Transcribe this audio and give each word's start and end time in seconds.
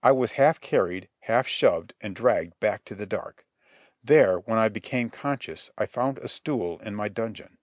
I 0.00 0.12
was 0.12 0.32
half 0.38 0.60
carried, 0.60 1.08
half 1.22 1.48
shoved 1.48 1.92
and 2.00 2.14
dragged 2.14 2.60
back 2.60 2.84
to 2.84 2.94
the 2.94 3.04
dark. 3.04 3.44
There, 4.00 4.36
when 4.38 4.58
I 4.58 4.68
became 4.68 5.10
conscious, 5.10 5.70
I 5.76 5.86
found 5.86 6.18
a 6.18 6.28
stool 6.28 6.78
in 6.78 6.94
my 6.94 7.08
dungeon. 7.08 7.58